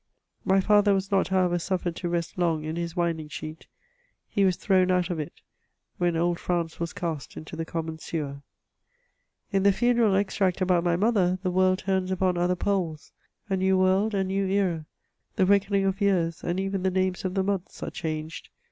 My 0.43 0.59
father 0.59 0.95
was 0.95 1.11
not, 1.11 1.27
however, 1.27 1.59
suffered 1.59 1.95
to 1.97 2.09
rest 2.09 2.35
loi^ 2.35 2.65
in 2.65 2.75
his 2.75 2.95
winding 2.95 3.27
sheet; 3.27 3.67
he 4.27 4.43
was 4.43 4.55
thrown 4.55 4.89
out 4.89 5.11
of 5.11 5.19
it, 5.19 5.41
when 5.99 6.17
old 6.17 6.39
France 6.39 6.79
was 6.79 6.91
cast 6.91 7.37
into 7.37 7.55
the 7.55 7.65
common 7.65 7.99
sewer. 7.99 8.41
In 9.53 9.61
the 9.61 9.71
funeral 9.71 10.15
extract 10.15 10.59
about 10.59 10.83
my 10.83 10.95
mother, 10.95 11.37
the 11.43 11.51
world 11.51 11.77
turns 11.77 12.09
upon 12.09 12.35
other 12.35 12.55
poles; 12.55 13.11
a 13.47 13.55
new 13.55 13.77
world; 13.77 14.15
a 14.15 14.23
new 14.23 14.47
era; 14.47 14.87
the 15.35 15.45
reckoning 15.45 15.85
of 15.85 16.01
years, 16.01 16.43
and 16.43 16.59
even 16.59 16.81
the 16.81 16.89
names 16.89 17.23
of 17.23 17.35
the 17.35 17.43
months, 17.43 17.83
are 17.83 17.91
changed. 17.91 18.49